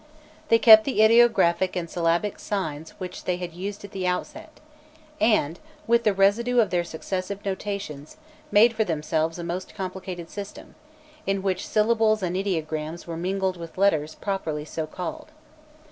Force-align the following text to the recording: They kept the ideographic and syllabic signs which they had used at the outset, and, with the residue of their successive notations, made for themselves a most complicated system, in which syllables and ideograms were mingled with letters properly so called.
They 0.49 0.57
kept 0.57 0.85
the 0.85 1.03
ideographic 1.03 1.75
and 1.75 1.87
syllabic 1.87 2.39
signs 2.39 2.95
which 2.99 3.25
they 3.25 3.37
had 3.37 3.53
used 3.53 3.85
at 3.85 3.91
the 3.91 4.07
outset, 4.07 4.59
and, 5.19 5.59
with 5.85 6.05
the 6.05 6.11
residue 6.15 6.59
of 6.59 6.71
their 6.71 6.83
successive 6.83 7.45
notations, 7.45 8.17
made 8.51 8.73
for 8.73 8.83
themselves 8.83 9.37
a 9.37 9.43
most 9.43 9.75
complicated 9.75 10.31
system, 10.31 10.73
in 11.27 11.43
which 11.43 11.67
syllables 11.67 12.23
and 12.23 12.35
ideograms 12.35 13.05
were 13.05 13.15
mingled 13.15 13.57
with 13.57 13.77
letters 13.77 14.15
properly 14.15 14.65
so 14.65 14.87
called. 14.87 15.27